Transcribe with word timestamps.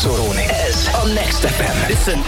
szóróni. 0.00 0.44
Ez 0.48 0.88
a 0.92 1.06
Next 1.06 1.38
FM. 1.38 1.92
Listen. 1.92 2.22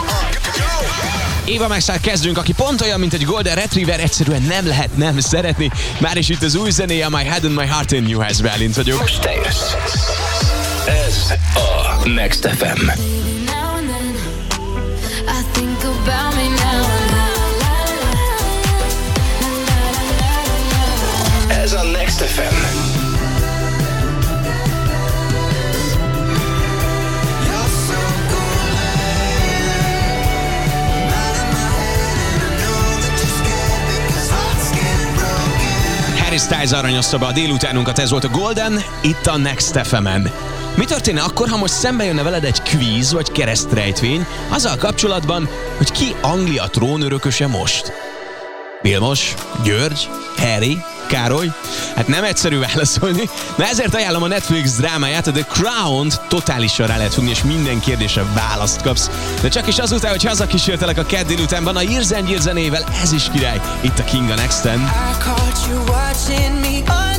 Éva 1.45 1.69
Maxál 1.69 2.01
kezdünk, 2.01 2.39
aki 2.39 2.53
pont 2.53 2.81
olyan, 2.81 3.01
mint 3.01 3.13
egy 3.13 3.25
Golden 3.25 3.55
Retriever, 3.55 4.01
egyszerűen 4.01 4.43
nem 4.43 4.67
lehet 4.67 4.97
nem 4.97 5.21
szeretni. 5.21 5.71
Már 5.99 6.17
is 6.17 6.29
itt 6.29 6.43
az 6.43 6.55
új 6.55 6.71
zenéje, 6.71 7.09
My 7.09 7.25
Head 7.25 7.45
and 7.45 7.55
My 7.55 7.67
Heart 7.67 7.93
in 7.93 8.03
Newhouse 8.03 8.43
Bálint 8.43 8.75
vagyok. 8.75 9.01
Most 9.01 9.21
te 9.21 9.33
jössz. 9.33 9.73
Ez 11.07 11.33
a 11.55 12.09
Next 12.09 12.49
FM. 12.49 12.89
Ez 21.49 21.73
a 21.73 21.83
Next 21.83 22.21
FM. 22.21 22.92
Styles 36.43 36.73
aranyozta 36.73 37.19
be 37.19 37.27
a 37.27 37.33
délutánunkat, 37.33 37.99
ez 37.99 38.11
volt 38.11 38.25
a 38.25 38.29
Golden, 38.29 38.83
itt 39.03 39.27
a 39.27 39.37
Next 39.37 39.87
FM-en. 39.87 40.31
Mi 40.77 40.85
történne 40.85 41.21
akkor, 41.23 41.49
ha 41.49 41.57
most 41.57 41.75
szembe 41.75 42.05
jönne 42.05 42.23
veled 42.23 42.45
egy 42.45 42.63
kvíz 42.63 43.13
vagy 43.13 43.33
keresztrejtvény 43.33 44.27
azzal 44.49 44.77
kapcsolatban, 44.77 45.49
hogy 45.77 45.93
ki 45.93 46.15
Anglia 46.21 46.65
trónörököse 46.65 47.47
most? 47.47 47.93
Vilmos, 48.81 49.35
György, 49.65 50.09
Harry, 50.37 50.79
Károly? 51.13 51.53
Hát 51.97 52.09
nem 52.09 52.25
egyszerű 52.25 52.59
válaszolni, 52.59 53.29
de 53.57 53.69
ezért 53.69 53.95
ajánlom 53.95 54.23
a 54.23 54.27
Netflix 54.27 54.73
drámáját, 54.77 55.27
a 55.27 55.33
The 55.33 55.43
Crown-t 55.43 56.21
totálisan 56.29 56.87
rá 56.87 56.97
lehet 56.97 57.15
fogni, 57.15 57.31
és 57.31 57.43
minden 57.43 57.81
kérdésre 57.81 58.25
választ 58.35 58.83
kapsz. 58.83 59.11
De 59.41 59.49
csak 59.49 59.67
is 59.67 59.79
azután, 59.79 60.11
hogy 60.11 60.25
hazakísértelek 60.25 60.99
a 60.99 61.05
kedd 61.05 61.27
délutánban 61.27 61.77
a 61.77 61.83
Years 61.83 62.07
zenével, 62.39 62.85
ez 63.03 63.13
is 63.13 63.25
király, 63.33 63.61
itt 63.81 63.99
a 63.99 64.05
King 64.05 64.31
a 64.31 64.35
Next-en. 64.35 64.81
I 64.81 65.23
caught 65.23 65.69
you 65.69 65.79
watching 65.79 66.61
me 66.61 66.79
under 66.79 67.12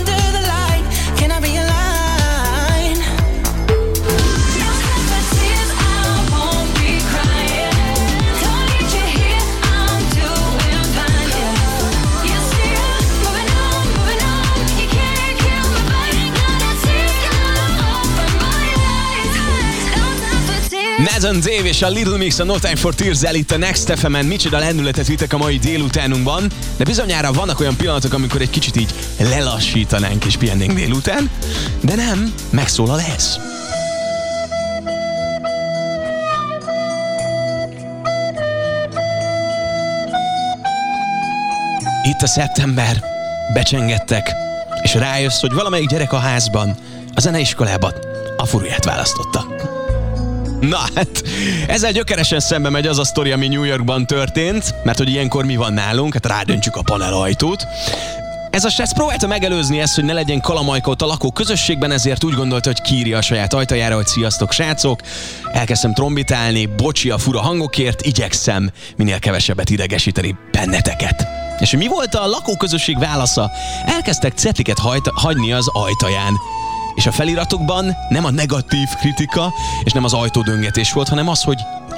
és 21.73 21.81
a 21.81 21.89
Little 21.89 22.17
Mix 22.17 22.39
a 22.39 22.43
No 22.43 22.59
Time 22.59 22.75
for 22.75 22.95
Tears 22.95 23.21
itt 23.31 23.51
a 23.51 23.57
Next 23.57 23.99
fm 23.99 24.15
-en. 24.15 24.25
Micsoda 24.25 24.59
lendületet 24.59 25.07
vittek 25.07 25.33
a 25.33 25.37
mai 25.37 25.57
délutánunkban, 25.57 26.51
de 26.77 26.83
bizonyára 26.83 27.31
vannak 27.31 27.59
olyan 27.59 27.75
pillanatok, 27.75 28.13
amikor 28.13 28.41
egy 28.41 28.49
kicsit 28.49 28.75
így 28.75 28.93
lelassítanánk 29.19 30.25
és 30.25 30.37
pihennénk 30.37 30.73
délután, 30.73 31.29
de 31.81 31.95
nem, 31.95 32.33
megszólal 32.49 33.01
ez. 33.15 33.37
Itt 42.03 42.21
a 42.21 42.27
szeptember, 42.27 43.03
becsengettek, 43.53 44.31
és 44.81 44.93
rájössz, 44.93 45.39
hogy 45.39 45.53
valamelyik 45.53 45.89
gyerek 45.89 46.13
a 46.13 46.17
házban, 46.17 46.75
a 47.13 47.19
zeneiskolában 47.19 47.93
a 48.37 48.45
furuját 48.45 48.85
választotta. 48.85 49.81
Na 50.69 50.79
hát, 50.95 51.23
ezzel 51.67 51.91
gyökeresen 51.91 52.39
szembe 52.39 52.69
megy 52.69 52.87
az 52.87 52.99
a 52.99 53.03
sztori, 53.03 53.31
ami 53.31 53.47
New 53.47 53.63
Yorkban 53.63 54.05
történt, 54.05 54.75
mert 54.83 54.97
hogy 54.97 55.09
ilyenkor 55.09 55.45
mi 55.45 55.55
van 55.55 55.73
nálunk, 55.73 56.13
hát 56.13 56.25
rádöntjük 56.25 56.75
a 56.75 56.81
panelajtót. 56.81 57.67
Ez 58.49 58.63
a 58.63 58.69
srác 58.69 58.93
próbálta 58.93 59.27
megelőzni 59.27 59.79
ezt, 59.79 59.95
hogy 59.95 60.03
ne 60.03 60.13
legyen 60.13 60.41
kalamajka 60.41 60.91
ott 60.91 61.01
a 61.01 61.05
lakó 61.05 61.31
közösségben, 61.31 61.91
ezért 61.91 62.23
úgy 62.23 62.33
gondolta, 62.33 62.69
hogy 62.69 62.81
kírja 62.81 63.17
a 63.17 63.21
saját 63.21 63.53
ajtajára, 63.53 63.95
hogy 63.95 64.07
sziasztok 64.07 64.51
srácok, 64.51 64.99
elkezdtem 65.51 65.93
trombitálni, 65.93 66.65
bocsi 66.65 67.09
a 67.09 67.17
fura 67.17 67.41
hangokért, 67.41 68.01
igyekszem 68.01 68.71
minél 68.95 69.19
kevesebbet 69.19 69.69
idegesíteni 69.69 70.35
benneteket. 70.51 71.27
És 71.59 71.71
mi 71.71 71.87
volt 71.87 72.15
a 72.15 72.27
lakóközösség 72.27 72.99
válasza? 72.99 73.51
Elkezdtek 73.85 74.33
cetliket 74.33 74.79
hajt- 74.79 75.11
hagyni 75.13 75.51
az 75.51 75.67
ajtaján. 75.67 76.33
És 77.03 77.09
a 77.09 77.11
feliratokban 77.11 77.97
nem 78.09 78.25
a 78.25 78.31
negatív 78.31 78.89
kritika, 78.99 79.53
és 79.83 79.91
nem 79.91 80.03
az 80.03 80.13
ajtódöngetés 80.13 80.93
volt, 80.93 81.07
hanem 81.07 81.27
az, 81.27 81.41
hogy 81.41 81.57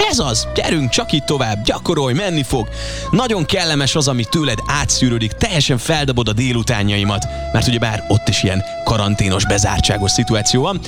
ez 0.09 0.19
az, 0.19 0.47
gyerünk, 0.55 0.89
csak 0.89 1.11
itt 1.11 1.25
tovább, 1.25 1.63
gyakorolj, 1.63 2.13
menni 2.13 2.43
fog. 2.43 2.69
Nagyon 3.11 3.45
kellemes 3.45 3.95
az, 3.95 4.07
ami 4.07 4.23
tőled 4.23 4.57
átszűrődik, 4.67 5.31
teljesen 5.31 5.77
feldobod 5.77 6.27
a 6.27 6.33
délutánjaimat, 6.33 7.27
mert 7.53 7.67
ugyebár 7.67 8.05
ott 8.07 8.27
is 8.27 8.43
ilyen 8.43 8.63
karanténos, 8.83 9.45
bezártságos 9.45 10.11
szituáció 10.11 10.61
van. 10.61 10.79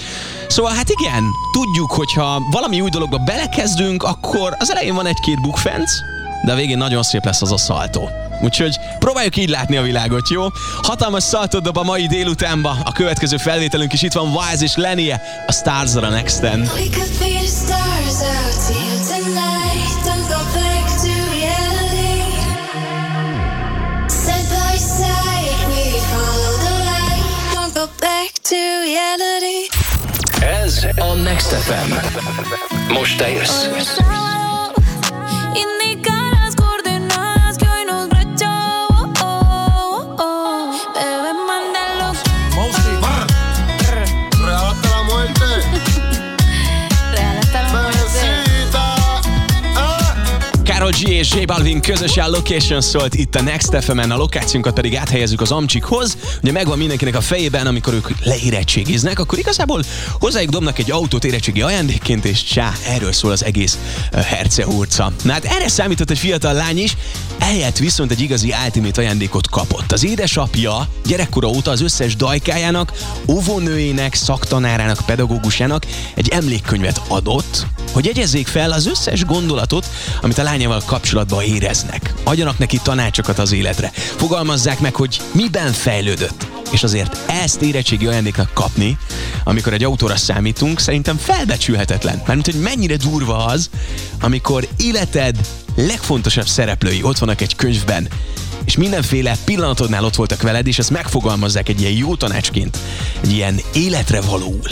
Szóval 0.47 0.73
hát 0.73 0.89
igen, 0.89 1.23
tudjuk, 1.51 1.91
hogyha 1.91 2.41
valami 2.51 2.81
új 2.81 2.89
dologba 2.89 3.17
belekezdünk, 3.17 4.03
akkor 4.03 4.55
az 4.59 4.71
elején 4.71 4.95
van 4.95 5.05
egy-két 5.05 5.41
bukfenc, 5.41 5.91
de 6.45 6.51
a 6.51 6.55
végén 6.55 6.77
nagyon 6.77 7.03
szép 7.03 7.25
lesz 7.25 7.41
az 7.41 7.51
a 7.51 7.57
szaltó. 7.57 8.09
Úgyhogy 8.41 8.75
próbáljuk 8.99 9.37
így 9.37 9.49
látni 9.49 9.77
a 9.77 9.81
világot, 9.81 10.29
jó? 10.29 10.47
Hatalmas 10.81 11.23
szaltot 11.23 11.63
dob 11.63 11.77
a 11.77 11.83
mai 11.83 12.07
délutánba. 12.07 12.77
A 12.83 12.91
következő 12.91 13.37
felvételünk 13.37 13.93
is 13.93 14.01
itt 14.01 14.13
van 14.13 14.27
Wise 14.27 14.63
és 14.63 14.75
Lenie, 14.75 15.21
a 15.47 15.51
Stars 15.51 15.93
on 15.95 16.03
a 16.03 16.09
Next-en. 16.09 16.69
Ez 30.41 30.85
a 30.97 31.13
Next 31.13 31.47
FM. 31.47 31.93
Most 32.93 33.17
te 33.17 33.29
jössz. 33.29 34.46
Karol 50.77 50.91
G 50.91 51.09
és 51.09 51.33
J 51.33 51.43
Balvin 51.45 51.81
közösen 51.81 52.29
location 52.29 52.81
szólt 52.81 53.13
itt 53.13 53.35
a 53.35 53.41
Next 53.41 53.83
FM-en, 53.83 54.11
a 54.11 54.17
lokációnkat 54.17 54.73
pedig 54.73 54.95
áthelyezzük 54.95 55.41
az 55.41 55.51
Amcsikhoz. 55.51 56.17
Ugye 56.43 56.51
megvan 56.51 56.77
mindenkinek 56.77 57.15
a 57.15 57.21
fejében, 57.21 57.67
amikor 57.67 57.93
ők 57.93 58.25
leérettségiznek, 58.25 59.19
akkor 59.19 59.37
igazából 59.37 59.83
hozzájuk 60.19 60.49
dobnak 60.49 60.79
egy 60.79 60.91
autót 60.91 61.23
érettségi 61.23 61.61
ajándékként, 61.61 62.25
és 62.25 62.43
csá, 62.43 62.73
erről 62.87 63.11
szól 63.11 63.31
az 63.31 63.43
egész 63.43 63.77
uh, 64.13 64.21
Herce 64.21 64.63
hurca. 64.63 65.11
Na 65.23 65.31
hát 65.31 65.45
erre 65.45 65.67
számított 65.67 66.09
egy 66.09 66.17
fiatal 66.17 66.53
lány 66.53 66.77
is, 66.77 66.95
ehelyett 67.39 67.77
viszont 67.77 68.11
egy 68.11 68.21
igazi 68.21 68.53
ultimate 68.63 69.01
ajándékot 69.01 69.49
kapott. 69.49 69.91
Az 69.91 70.05
édesapja 70.05 70.87
gyerekkora 71.05 71.47
óta 71.47 71.71
az 71.71 71.81
összes 71.81 72.15
dajkájának, 72.15 72.91
óvónőjének, 73.27 74.13
szaktanárának, 74.13 74.99
pedagógusának 75.05 75.85
egy 76.15 76.29
emlékkönyvet 76.29 77.01
adott, 77.07 77.65
hogy 77.91 78.05
jegyezzék 78.05 78.47
fel 78.47 78.71
az 78.71 78.87
összes 78.87 79.25
gondolatot, 79.25 79.85
amit 80.21 80.37
a 80.37 80.43
lányával 80.67 80.81
kapcsolatban 80.85 81.43
éreznek. 81.43 82.13
Adjanak 82.23 82.57
neki 82.57 82.79
tanácsokat 82.83 83.39
az 83.39 83.51
életre. 83.51 83.91
Fogalmazzák 83.93 84.79
meg, 84.79 84.95
hogy 84.95 85.21
miben 85.31 85.71
fejlődött. 85.71 86.47
És 86.71 86.83
azért 86.83 87.31
ezt 87.43 87.61
érettségi 87.61 88.05
ajándéknak 88.07 88.53
kapni, 88.53 88.97
amikor 89.43 89.73
egy 89.73 89.83
autóra 89.83 90.15
számítunk, 90.15 90.79
szerintem 90.79 91.17
felbecsülhetetlen. 91.17 92.21
Mert 92.27 92.45
hogy 92.45 92.61
mennyire 92.61 92.95
durva 92.95 93.45
az, 93.45 93.69
amikor 94.21 94.67
életed 94.77 95.37
legfontosabb 95.75 96.47
szereplői 96.47 97.03
ott 97.03 97.17
vannak 97.17 97.41
egy 97.41 97.55
könyvben, 97.55 98.07
és 98.65 98.77
mindenféle 98.77 99.37
pillanatodnál 99.45 100.05
ott 100.05 100.15
voltak 100.15 100.41
veled, 100.41 100.67
és 100.67 100.79
ezt 100.79 100.89
megfogalmazzák 100.89 101.69
egy 101.69 101.81
ilyen 101.81 101.93
jó 101.93 102.15
tanácsként, 102.15 102.77
egy 103.21 103.31
ilyen 103.31 103.59
életre 103.73 104.21
valóul. 104.21 104.69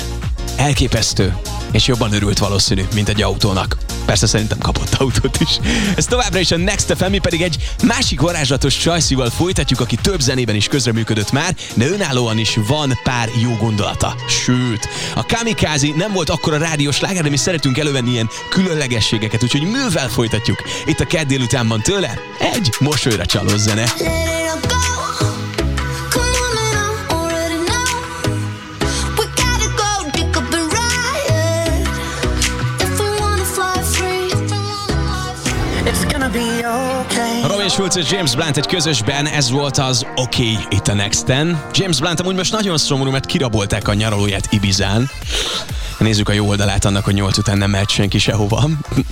Elképesztő, 0.58 1.36
és 1.76 1.88
jobban 1.88 2.14
örült 2.14 2.38
valószínű, 2.38 2.84
mint 2.94 3.10
egy 3.10 3.22
autónak. 3.22 3.78
Persze 4.06 4.28
szerintem 4.28 4.58
kapott 4.58 4.94
autót 4.94 5.38
is. 5.40 5.60
Ez 5.96 6.06
továbbra 6.06 6.40
is 6.40 6.52
a 6.52 6.58
Next 6.58 6.94
FM, 6.98 7.10
mi 7.10 7.18
pedig 7.18 7.42
egy 7.42 7.58
másik 7.84 8.22
varázslatos 8.22 8.78
csajszival 8.78 9.30
folytatjuk, 9.30 9.80
aki 9.80 9.96
több 9.96 10.20
zenében 10.20 10.56
is 10.56 10.68
közreműködött 10.68 11.32
már, 11.32 11.56
de 11.74 11.88
önállóan 11.88 12.38
is 12.38 12.60
van 12.68 13.00
pár 13.04 13.30
jó 13.42 13.56
gondolata. 13.56 14.16
Sőt, 14.28 14.88
a 15.16 15.26
Kamikaze 15.26 15.88
nem 15.96 16.14
volt 16.14 16.30
akkora 16.30 16.58
rádiós 16.58 17.00
láger, 17.00 17.24
de 17.24 17.30
mi 17.30 17.38
szeretünk 17.38 17.78
elővenni 17.78 18.12
ilyen 18.12 18.30
különlegességeket, 18.50 19.44
úgyhogy 19.44 19.62
művel 19.62 20.10
folytatjuk. 20.10 20.62
Itt 20.86 21.00
a 21.00 21.06
kedd 21.06 21.28
délutánban 21.28 21.82
tőle 21.82 22.20
egy 22.40 22.74
mosolyra 22.80 23.26
csaló 23.26 23.58
zene. 23.58 23.82
Let 23.82 24.64
it 24.64 24.75
Schultz 37.76 37.98
és 37.98 38.12
James 38.12 38.36
Blunt 38.36 38.58
egy 38.58 38.66
közösben, 38.66 39.28
ez 39.28 39.52
volt 39.52 39.78
az 39.78 40.06
OK 40.16 40.38
itt 40.70 40.88
a 40.88 40.94
Next-en. 40.94 41.64
James 41.74 42.00
Blunt 42.00 42.20
amúgy 42.20 42.36
most 42.36 42.52
nagyon 42.52 42.78
szomorú, 42.78 43.12
mert 43.12 43.26
kirabolták 43.26 43.88
a 43.88 43.94
nyaralóját 43.94 44.48
Ibizán. 44.52 45.10
Nézzük 45.98 46.30
a 46.30 46.34
jó 46.34 46.48
oldalát 46.48 46.86
annak, 46.86 47.04
hogy 47.06 47.14
nyolc 47.14 47.38
után 47.38 47.58
nem 47.58 47.70
mehet 47.70 47.90
senki 47.90 48.18
sehova. 48.18 48.70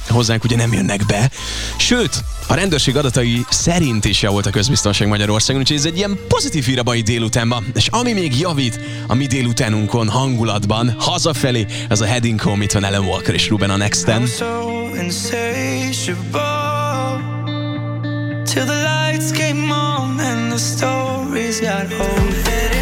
Hozzánk 0.09 0.43
ugye 0.43 0.55
nem 0.55 0.73
jönnek 0.73 1.05
be. 1.05 1.29
Sőt, 1.77 2.23
a 2.47 2.53
rendőrség 2.53 2.97
adatai 2.97 3.45
szerint 3.49 4.05
is 4.05 4.21
javult 4.21 4.45
a 4.45 4.49
közbiztonság 4.49 5.07
Magyarországon, 5.07 5.61
úgyhogy 5.61 5.77
ez 5.77 5.85
egy 5.85 5.97
ilyen 5.97 6.19
pozitív 6.27 6.65
hír 6.65 6.79
a 6.79 6.83
mai 6.83 7.01
délutánban. 7.01 7.65
És 7.75 7.87
ami 7.87 8.13
még 8.13 8.39
javít 8.39 8.79
a 9.07 9.13
mi 9.13 9.25
délutánunkon 9.25 10.09
hangulatban, 10.09 10.95
hazafelé, 10.99 11.65
az 11.89 12.01
a 12.01 12.05
Heading 12.05 12.41
Home, 12.41 12.63
itt 12.63 12.71
van 12.71 12.83
Ellen 12.83 13.03
Walker 13.03 13.33
és 13.33 13.49
Ruben 13.49 13.69
a 13.69 13.77
Next-en. 13.77 14.25
so 14.25 14.45
insatiable 15.01 16.62
till 18.53 18.67
the 18.67 18.83
lights 18.83 19.31
came 19.31 19.71
on 19.71 20.19
and 20.19 20.51
the 20.51 20.59
stories 20.59 21.59
got 21.59 21.91
old. 21.91 22.72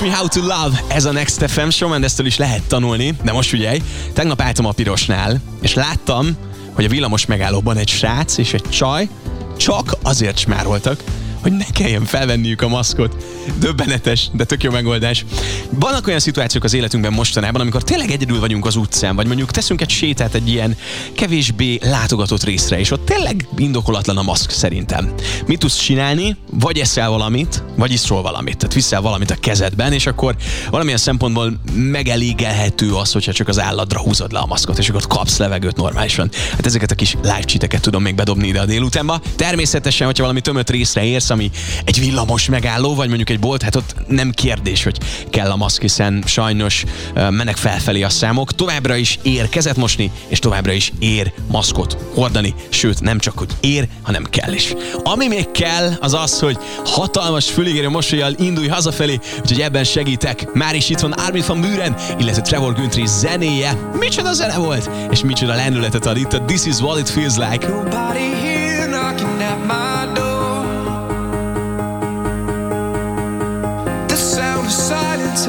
Teach 0.00 0.12
Me 0.12 0.18
How 0.18 0.28
to 0.28 0.40
Love, 0.40 0.84
ez 0.88 1.04
a 1.04 1.12
Next 1.12 1.44
FM, 1.44 1.68
Shawn 1.68 1.90
Mendes-től 1.90 2.26
is 2.26 2.36
lehet 2.36 2.62
tanulni, 2.62 3.14
de 3.22 3.32
most 3.32 3.48
figyelj, 3.48 3.82
tegnap 4.12 4.40
álltam 4.40 4.64
a 4.64 4.72
pirosnál, 4.72 5.40
és 5.60 5.74
láttam, 5.74 6.36
hogy 6.72 6.84
a 6.84 6.88
villamos 6.88 7.26
megállóban 7.26 7.76
egy 7.76 7.88
srác 7.88 8.38
és 8.38 8.52
egy 8.52 8.62
csaj 8.68 9.08
csak 9.56 9.96
azért 10.02 10.38
smároltak, 10.38 11.02
hogy 11.40 11.52
ne 11.52 11.64
kelljen 11.64 12.04
felvenniük 12.04 12.62
a 12.62 12.68
maszkot. 12.68 13.24
Döbbenetes, 13.58 14.28
de 14.32 14.44
tök 14.44 14.62
jó 14.62 14.70
megoldás. 14.70 15.24
Vannak 15.70 16.06
olyan 16.06 16.18
szituációk 16.18 16.64
az 16.64 16.74
életünkben 16.74 17.12
mostanában, 17.12 17.60
amikor 17.60 17.82
tényleg 17.82 18.10
egyedül 18.10 18.40
vagyunk 18.40 18.66
az 18.66 18.76
utcán, 18.76 19.16
vagy 19.16 19.26
mondjuk 19.26 19.50
teszünk 19.50 19.80
egy 19.80 19.90
sétát 19.90 20.34
egy 20.34 20.48
ilyen 20.48 20.76
kevésbé 21.12 21.78
látogatott 21.82 22.44
részre, 22.44 22.78
és 22.78 22.90
ott 22.90 23.04
tényleg 23.04 23.48
indokolatlan 23.56 24.16
a 24.16 24.22
maszk 24.22 24.50
szerintem. 24.50 25.14
Mit 25.46 25.58
tudsz 25.58 25.76
csinálni? 25.76 26.36
Vagy 26.50 26.78
eszel 26.78 27.08
valamit, 27.08 27.62
vagy 27.76 27.92
iszol 27.92 28.22
valamit. 28.22 28.56
Tehát 28.56 28.74
viszel 28.74 29.00
valamit 29.00 29.30
a 29.30 29.36
kezedben, 29.40 29.92
és 29.92 30.06
akkor 30.06 30.36
valamilyen 30.70 30.98
szempontból 30.98 31.60
megelégelhető 31.74 32.94
az, 32.94 33.12
hogyha 33.12 33.32
csak 33.32 33.48
az 33.48 33.60
álladra 33.60 34.00
húzod 34.00 34.32
le 34.32 34.38
a 34.38 34.46
maszkot, 34.46 34.78
és 34.78 34.88
akkor 34.88 35.06
kapsz 35.06 35.38
levegőt 35.38 35.76
normálisan. 35.76 36.30
Hát 36.50 36.66
ezeket 36.66 36.90
a 36.90 36.94
kis 36.94 37.16
live 37.22 37.78
tudom 37.80 38.02
még 38.02 38.14
bedobni 38.14 38.48
ide 38.48 38.60
a 38.60 38.66
délutánba. 38.66 39.20
Természetesen, 39.36 40.06
hogyha 40.06 40.22
valami 40.22 40.40
tömött 40.40 40.70
részre 40.70 41.04
érsz, 41.04 41.29
ami 41.30 41.50
egy 41.84 42.00
villamos 42.00 42.48
megálló, 42.48 42.94
vagy 42.94 43.06
mondjuk 43.08 43.30
egy 43.30 43.38
bolt, 43.38 43.62
hát 43.62 43.76
ott 43.76 43.94
nem 44.06 44.30
kérdés, 44.30 44.82
hogy 44.82 44.98
kell 45.30 45.50
a 45.50 45.56
maszk, 45.56 45.80
hiszen 45.80 46.22
sajnos 46.26 46.84
mennek 47.14 47.56
felfelé 47.56 48.02
a 48.02 48.08
számok. 48.08 48.54
Továbbra 48.54 48.96
is 48.96 49.18
ér 49.22 49.48
kezet 49.48 49.76
mosni, 49.76 50.10
és 50.28 50.38
továbbra 50.38 50.72
is 50.72 50.92
ér 50.98 51.32
maszkot 51.46 51.96
hordani, 52.14 52.54
sőt 52.68 53.00
nem 53.00 53.18
csak, 53.18 53.38
hogy 53.38 53.48
ér, 53.60 53.88
hanem 54.02 54.24
kell 54.30 54.52
is. 54.52 54.74
Ami 55.02 55.26
még 55.26 55.50
kell, 55.50 55.92
az 56.00 56.14
az, 56.14 56.38
hogy 56.38 56.58
hatalmas 56.84 57.50
füligérő 57.50 57.88
mosolyjal 57.88 58.34
indulj 58.38 58.68
hazafelé, 58.68 59.18
úgyhogy 59.40 59.60
ebben 59.60 59.84
segítek. 59.84 60.52
Már 60.52 60.74
is 60.74 60.88
itt 60.88 60.98
van 60.98 61.12
Armin 61.12 61.44
van 61.46 61.60
Buren, 61.60 61.96
illetve 62.18 62.42
Trevor 62.42 62.74
Guntry 62.74 63.06
zenéje. 63.06 63.90
Micsoda 63.98 64.32
zene 64.32 64.58
volt, 64.58 64.90
és 65.10 65.22
micsoda 65.22 65.54
lendületet 65.54 66.06
ad 66.06 66.16
itt 66.16 66.32
a 66.32 66.44
This 66.44 66.64
is 66.64 66.78
what 66.78 66.98
it 66.98 67.08
feels 67.08 67.36
like. 67.36 67.68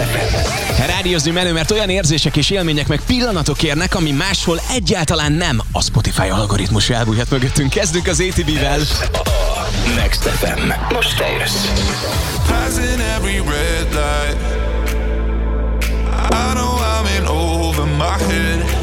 FM. 0.00 0.86
Rádiózni 0.86 1.30
menő, 1.30 1.52
mert 1.52 1.70
olyan 1.70 1.88
érzések 1.88 2.36
és 2.36 2.50
élmények 2.50 2.88
meg 2.88 3.00
pillanatok 3.06 3.62
érnek, 3.62 3.94
ami 3.94 4.10
máshol 4.10 4.60
egyáltalán 4.70 5.32
nem. 5.32 5.60
A 5.72 5.82
Spotify 5.82 6.28
algoritmus 6.28 6.90
elbújhat 6.90 7.30
mögöttünk. 7.30 7.70
Kezdünk 7.70 8.06
az 8.06 8.20
ATV-vel. 8.20 8.80
A 9.12 9.68
Next 9.96 10.22
FM. 10.22 10.94
Most 10.94 11.16
te 11.16 11.30
jössz. 11.30 11.66
Every 13.16 13.38
red 13.38 13.92
light. 13.92 14.36
I 16.30 16.54
know 16.54 16.78
I'm 16.78 17.06
in 17.16 17.26
over 17.26 17.84
my 17.84 18.16
head. 18.18 18.79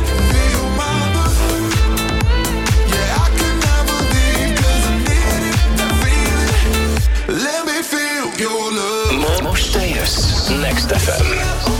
Jössz. 10.90 11.08
Next 11.08 11.10
FM. 11.10 11.77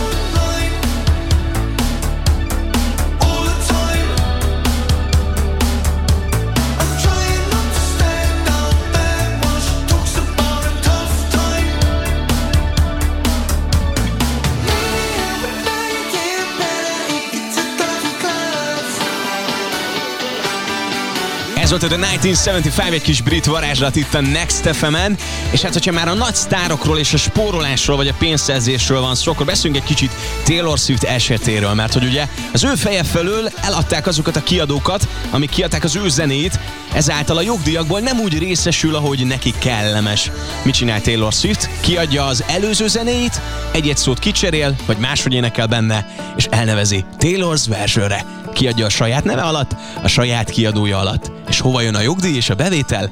Ez 21.68 21.80
volt 21.80 21.92
a 21.92 21.96
The 21.96 22.06
1975, 22.12 22.92
egy 22.92 23.02
kis 23.02 23.20
brit 23.20 23.46
varázslat 23.46 23.96
itt 23.96 24.14
a 24.14 24.20
Next 24.20 24.76
FM-en, 24.76 25.16
és 25.50 25.62
hát 25.62 25.72
hogyha 25.72 25.92
már 25.92 26.08
a 26.08 26.14
nagy 26.14 26.34
sztárokról 26.34 26.98
és 26.98 27.12
a 27.12 27.16
spórolásról 27.16 27.96
vagy 27.96 28.08
a 28.08 28.14
pénzszerzésről 28.18 29.00
van 29.00 29.14
szó, 29.14 29.32
akkor 29.32 29.46
beszélünk 29.46 29.76
egy 29.80 29.86
kicsit 29.86 30.12
Taylor 30.44 30.78
Swift 30.78 31.02
esetéről, 31.02 31.74
mert 31.74 31.92
hogy 31.92 32.04
ugye 32.04 32.28
az 32.52 32.64
ő 32.64 32.74
feje 32.74 33.04
felől 33.04 33.50
eladták 33.62 34.06
azokat 34.06 34.36
a 34.36 34.42
kiadókat, 34.42 35.08
amik 35.30 35.50
kiadták 35.50 35.84
az 35.84 35.96
ő 35.96 36.08
zenét, 36.08 36.58
ezáltal 36.92 37.36
a 37.36 37.42
jogdíjakból 37.42 38.00
nem 38.00 38.20
úgy 38.20 38.38
részesül, 38.38 38.94
ahogy 38.94 39.26
neki 39.26 39.54
kellemes. 39.58 40.30
Mit 40.62 40.74
csinál 40.74 41.00
Taylor 41.00 41.32
Swift? 41.32 41.70
Kiadja 41.80 42.24
az 42.24 42.44
előző 42.46 42.86
zenéit, 42.86 43.40
egy-egy 43.72 43.96
szót 43.96 44.18
kicserél, 44.18 44.76
vagy 44.86 44.98
máshogy 44.98 45.34
énekel 45.34 45.66
benne, 45.66 46.06
és 46.36 46.46
elnevezi 46.50 47.04
Taylor's 47.18 47.64
versionre. 47.68 48.37
Kiadja 48.58 48.86
a 48.86 48.88
saját 48.88 49.24
neve 49.24 49.42
alatt, 49.42 49.76
a 50.02 50.08
saját 50.08 50.50
kiadója 50.50 50.98
alatt. 50.98 51.30
És 51.48 51.60
hova 51.60 51.80
jön 51.80 51.94
a 51.94 52.00
jogdíj 52.00 52.36
és 52.36 52.50
a 52.50 52.54
bevétel? 52.54 53.10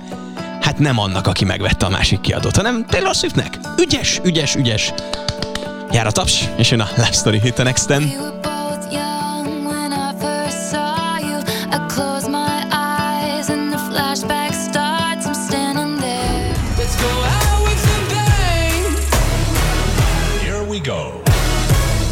Hát 0.60 0.78
nem 0.78 0.98
annak, 0.98 1.26
aki 1.26 1.44
megvette 1.44 1.86
a 1.86 1.88
másik 1.88 2.20
kiadót, 2.20 2.56
hanem 2.56 2.84
Taylor 2.86 3.14
Swiftnek. 3.14 3.58
Ügyes, 3.80 4.20
ügyes, 4.24 4.54
ügyes. 4.54 4.92
Jár 5.90 6.06
a 6.06 6.10
taps, 6.10 6.48
és 6.56 6.70
jön 6.70 6.80
a 6.80 6.88
Love 6.96 7.12
Story 7.12 7.40
Hit 7.40 7.58
a 7.58 7.62
Next-en. 7.62 8.35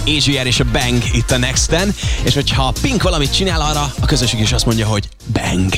AGR 0.06 0.46
és 0.46 0.60
a 0.60 0.64
Bang 0.72 1.02
itt 1.12 1.30
a 1.30 1.38
Next-en, 1.38 1.94
és 2.22 2.34
hogyha 2.34 2.72
Pink 2.80 3.02
valamit 3.02 3.34
csinál 3.34 3.60
arra, 3.60 3.92
a 4.00 4.06
közösség 4.06 4.40
is 4.40 4.52
azt 4.52 4.66
mondja, 4.66 4.86
hogy 4.86 5.08
Bang. 5.32 5.72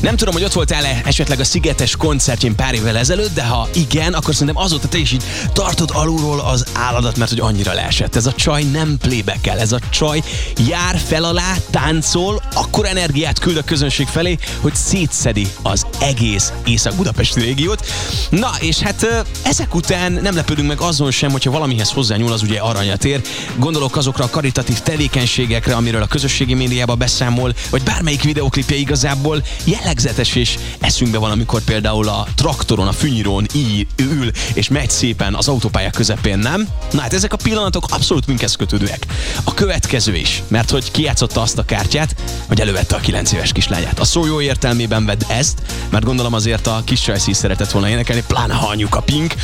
Nem 0.00 0.16
tudom, 0.16 0.34
hogy 0.34 0.44
ott 0.44 0.52
voltál-e 0.52 1.00
esetleg 1.04 1.40
a 1.40 1.44
Szigetes 1.44 1.96
koncertjén 1.96 2.54
pár 2.54 2.74
évvel 2.74 2.96
ezelőtt, 2.96 3.34
de 3.34 3.44
ha 3.44 3.68
igen, 3.74 4.12
akkor 4.12 4.34
szerintem 4.34 4.62
azóta 4.62 4.88
te 4.88 4.98
is 4.98 5.12
így 5.12 5.24
tartod 5.52 5.90
alulról 5.92 6.40
az 6.40 6.64
álladat, 6.72 7.16
mert 7.16 7.30
hogy 7.30 7.40
annyira 7.40 7.72
leesett. 7.72 8.16
Ez 8.16 8.26
a 8.26 8.32
csaj 8.32 8.62
nem 8.62 8.96
playback 8.98 9.46
ez 9.46 9.72
a 9.72 9.78
csaj 9.90 10.22
jár 10.68 11.00
fel 11.06 11.24
alá, 11.24 11.56
táncol, 11.70 12.42
akkor 12.54 12.86
energiát 12.86 13.38
küld 13.38 13.56
a 13.56 13.62
közönség 13.62 14.06
felé, 14.06 14.38
hogy 14.60 14.74
szétszedi 14.74 15.46
az 15.62 15.86
egész 16.00 16.52
Észak-Budapesti 16.64 17.40
régiót. 17.40 17.86
Na, 18.30 18.50
és 18.60 18.78
hát 18.78 19.24
ezek 19.42 19.74
után 19.74 20.12
nem 20.12 20.34
lepődünk 20.34 20.68
meg 20.68 20.80
azon 20.80 21.10
sem, 21.10 21.30
hogyha 21.30 21.50
valamihez 21.50 21.90
hozzányúl, 21.90 22.32
az 22.32 22.42
ugye 22.42 22.58
aranyatér. 22.58 23.20
Gondolok 23.56 23.96
azokra 23.96 24.24
a 24.24 24.30
karitatív 24.30 24.78
tevékenységekre, 24.78 25.74
amiről 25.74 26.02
a 26.02 26.06
közösségi 26.06 26.54
médiában 26.54 26.98
beszámol, 26.98 27.54
vagy 27.70 27.82
bármelyik 27.82 28.22
videoklipje 28.22 28.76
igazából 28.76 29.42
jellegzetes 29.64 30.34
és 30.34 30.58
eszünkbe 30.80 31.18
van, 31.18 31.30
amikor 31.30 31.60
például 31.62 32.08
a 32.08 32.26
traktoron, 32.34 32.88
a 32.88 32.92
fűnyírón 32.92 33.46
így 33.54 33.86
ül, 33.96 34.30
és 34.52 34.68
megy 34.68 34.90
szépen 34.90 35.34
az 35.34 35.48
autópálya 35.48 35.90
közepén, 35.90 36.38
nem? 36.38 36.68
Na 36.92 37.00
hát 37.00 37.12
ezek 37.12 37.32
a 37.32 37.36
pillanatok 37.36 37.86
abszolút 37.90 38.26
minkhez 38.26 38.54
kötődőek. 38.54 39.06
A 39.44 39.54
következő 39.54 40.16
is, 40.16 40.42
mert 40.48 40.70
hogy 40.70 40.90
kijátszotta 40.90 41.40
azt 41.40 41.58
a 41.58 41.64
kártyát, 41.64 42.14
hogy 42.46 42.60
elővette 42.60 42.96
a 42.96 43.00
9 43.00 43.32
éves 43.32 43.52
kislányát. 43.52 43.98
A 43.98 44.04
szó 44.04 44.26
jó 44.26 44.40
értelmében 44.40 45.06
vedd 45.06 45.22
ezt, 45.28 45.62
mert 45.90 46.04
gondolom 46.04 46.32
azért 46.32 46.66
a 46.66 46.82
kis 46.84 47.08
is 47.26 47.36
szeretett 47.36 47.70
volna 47.70 47.88
énekelni, 47.88 48.22
pláne 48.26 48.54
ha 48.54 48.68
anyuka 48.68 49.00
Pink. 49.00 49.34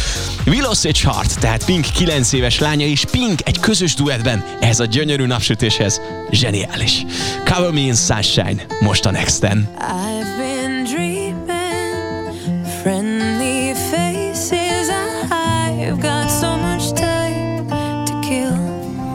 Willows 0.47 0.85
és 0.85 1.05
Hart, 1.05 1.39
tehát 1.41 1.65
Pink 1.65 1.85
9 1.85 2.33
éves 2.33 2.59
lánya 2.59 2.87
és 2.87 3.05
Pink 3.11 3.41
egy 3.45 3.61
közös 3.61 3.95
duettben, 3.95 4.45
ez 4.61 4.81
a 4.81 4.85
gyönyörű 4.85 5.27
napsütéshez 5.27 6.01
zseniális. 6.31 7.05
Cover 7.45 7.71
Me 7.71 7.81
in 7.81 7.95
Sunshine, 7.95 8.67
most 8.81 9.07
a 9.07 9.11
Next-en. 9.11 9.69
I've 9.79 10.37
been 10.37 10.85
dreaming, 10.85 12.35
friendly 12.83 13.75
faces. 13.91 14.89
I've 15.31 16.01
got 16.01 16.31
so 16.31 16.57
much 16.57 16.93
time 16.93 17.67
to 18.07 18.21
kill. 18.21 18.57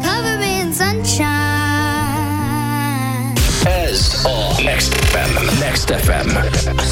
Cover 0.01 0.37
me 0.39 0.59
in 0.59 0.73
sunshine. 0.73 1.31
Ez 3.65 4.21
a 4.23 4.61
Next 4.63 4.93
FM. 4.93 5.59
Next 5.59 5.89
FM. 5.89 6.90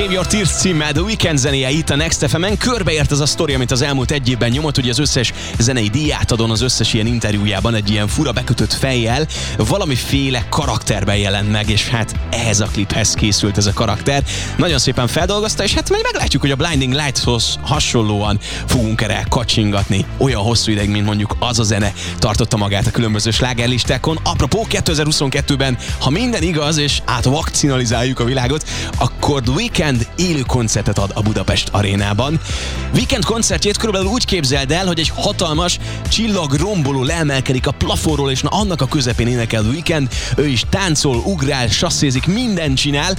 Save 0.00 0.12
Your 0.12 0.26
Tears 0.26 0.50
címmel 0.50 0.92
The 0.92 1.02
Weekend 1.02 1.38
zenéje 1.38 1.70
itt 1.70 1.90
a 1.90 1.96
Next 1.96 2.28
FM-en. 2.28 2.58
Körbeért 2.58 3.12
ez 3.12 3.20
a 3.20 3.26
sztori, 3.26 3.54
amit 3.54 3.70
az 3.70 3.82
elmúlt 3.82 4.10
egy 4.10 4.28
évben 4.28 4.50
nyomott, 4.50 4.74
hogy 4.74 4.88
az 4.88 4.98
összes 4.98 5.32
zenei 5.58 5.88
díját 5.88 6.30
adon 6.30 6.50
az 6.50 6.60
összes 6.60 6.92
ilyen 6.92 7.06
interjújában 7.06 7.74
egy 7.74 7.90
ilyen 7.90 8.08
fura 8.08 8.32
bekötött 8.32 8.72
fejjel, 8.72 9.26
valamiféle 9.56 10.46
karakterben 10.48 11.16
jelent 11.16 11.50
meg, 11.50 11.70
és 11.70 11.88
hát 11.88 12.14
ehhez 12.30 12.60
a 12.60 12.66
kliphez 12.66 13.14
készült 13.14 13.56
ez 13.56 13.66
a 13.66 13.72
karakter. 13.72 14.24
Nagyon 14.56 14.78
szépen 14.78 15.06
feldolgozta, 15.06 15.62
és 15.62 15.74
hát 15.74 15.90
majd 15.90 16.02
meglátjuk, 16.02 16.42
hogy 16.42 16.50
a 16.50 16.56
Blinding 16.56 16.92
Lights-hoz 16.92 17.58
hasonlóan 17.62 18.38
fogunk 18.66 19.00
erre 19.00 19.26
kacsingatni. 19.28 20.04
Olyan 20.18 20.42
hosszú 20.42 20.70
ideig, 20.70 20.90
mint 20.90 21.06
mondjuk 21.06 21.36
az 21.38 21.58
a 21.58 21.62
zene 21.62 21.92
tartotta 22.18 22.56
magát 22.56 22.86
a 22.86 22.90
különböző 22.90 23.30
slágerlistákon. 23.30 24.18
Apropó 24.22 24.66
2022-ben, 24.70 25.78
ha 25.98 26.10
minden 26.10 26.42
igaz, 26.42 26.76
és 26.76 27.02
átvakcinalizáljuk 27.04 28.20
a 28.20 28.24
világot, 28.24 28.68
akkor 28.98 29.42
The 29.42 29.52
Weekend 29.52 29.88
élő 30.16 30.40
koncertet 30.40 30.98
ad 30.98 31.10
a 31.14 31.22
Budapest 31.22 31.68
arénában. 31.68 32.40
Weekend 32.94 33.24
koncertjét 33.24 33.76
körülbelül 33.76 34.08
úgy 34.08 34.24
képzeld 34.24 34.70
el, 34.70 34.86
hogy 34.86 34.98
egy 34.98 35.12
hatalmas 35.14 35.78
csillag 36.08 36.52
romboló 36.52 37.02
leemelkedik 37.02 37.66
a 37.66 37.70
plafonról, 37.70 38.30
és 38.30 38.42
na 38.42 38.48
annak 38.48 38.80
a 38.80 38.86
közepén 38.86 39.26
énekel 39.26 39.62
Weekend. 39.62 40.08
Ő 40.36 40.46
is 40.46 40.64
táncol, 40.68 41.16
ugrál, 41.16 41.68
sasszézik, 41.68 42.26
mindent 42.26 42.76
csinál. 42.76 43.16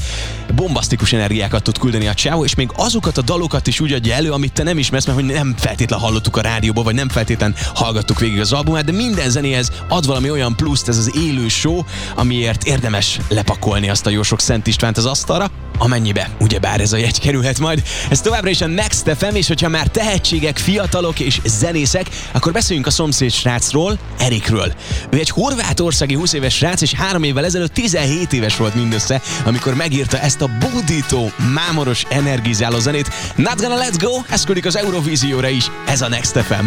Bombasztikus 0.56 1.14
energiákat 1.14 1.64
tud 1.64 1.78
küldeni 1.78 2.08
a 2.08 2.14
csávó, 2.14 2.44
és 2.44 2.56
még 2.56 2.70
azokat 2.76 3.18
a 3.18 3.22
dalokat 3.22 3.68
is 3.68 3.80
úgy 3.80 3.94
adja 3.94 4.14
elő, 4.14 4.32
amit 4.32 4.54
te 4.54 4.64
nem 4.64 4.78
ismersz, 4.78 5.06
mert 5.06 5.18
hogy 5.18 5.28
nem 5.28 5.56
feltétlen 5.58 6.00
hallottuk 6.00 6.38
a 6.38 6.42
rádióban, 6.42 6.84
vagy 6.84 6.96
nem 6.96 7.10
feltétlen 7.10 7.56
hallgattuk 7.74 8.20
végig 8.20 8.40
az 8.40 8.54
albumát, 8.54 8.86
de 8.86 8.92
minden 8.92 9.30
zenéhez 9.30 9.72
ad 9.90 10.06
valami 10.06 10.32
olyan 10.32 10.56
pluszt 10.56 10.88
ez 10.88 10.98
az 10.98 11.16
élő 11.16 11.48
show, 11.48 11.84
amiért 12.16 12.64
érdemes 12.64 13.20
lepakolni 13.30 13.90
azt 13.90 14.06
a 14.06 14.10
jó 14.10 14.24
sok 14.24 14.40
Szent 14.40 14.68
Istvánt 14.68 14.98
az 14.98 15.06
asztalra, 15.06 15.52
amennyibe 15.82 16.30
ugyebár 16.40 16.82
ez 16.82 16.94
a 16.94 16.98
jegy 16.98 17.20
kerülhet 17.20 17.60
majd. 17.60 17.84
Ez 18.10 18.22
továbbra 18.22 18.50
is 18.50 18.62
a 18.62 18.68
Next 18.68 19.12
FM, 19.18 19.36
és 19.36 19.48
hogyha 19.48 19.70
már 19.70 19.88
tehetségek, 19.88 20.58
fiatalok 20.58 21.20
és 21.20 21.40
zenészek, 21.46 22.10
akkor 22.32 22.52
beszéljünk 22.52 22.88
a 22.88 22.92
szomszéd 22.92 23.32
srácról, 23.32 24.00
Erikről. 24.20 24.74
Ő 25.10 25.18
egy 25.18 25.30
horvátországi 25.30 26.14
20 26.14 26.34
éves 26.34 26.56
srác, 26.56 26.82
és 26.82 26.94
három 26.94 27.24
évvel 27.24 27.46
ezelőtt 27.46 27.74
17 27.74 28.34
éves 28.34 28.58
volt 28.58 28.76
mindössze, 28.76 29.22
amikor 29.46 29.74
megírta 29.74 30.20
ezt 30.20 30.42
a 30.42 30.50
bódító, 30.60 31.32
mámoros, 31.54 32.06
energizáló 32.10 32.80
zenét. 32.80 33.10
Not 33.36 33.62
gonna 33.62 33.78
let's 33.78 33.98
go, 34.00 34.12
ez 34.30 34.44
küldik 34.44 34.66
az 34.66 34.78
Eurovízióra 34.78 35.48
is, 35.48 35.66
ez 35.88 36.02
a 36.02 36.08
Next 36.08 36.38
FM. 36.38 36.66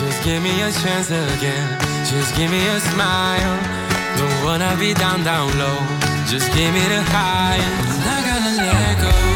Just 0.00 0.22
give 0.24 0.38
me 0.38 0.64
a 0.64 0.70
chance 0.82 1.14
again. 1.36 1.76
Just 2.12 2.36
give 2.36 2.48
me 2.48 2.70
a 2.70 2.78
smile. 2.78 3.58
Don't 4.16 4.44
wanna 4.44 4.76
be 4.78 4.92
down, 4.92 5.22
down 5.22 5.56
low. 5.58 5.78
Just 6.30 6.52
give 6.54 6.72
me 6.72 6.80
the 6.80 7.02
high. 7.02 8.37
I'm 8.60 8.66
not 8.66 9.27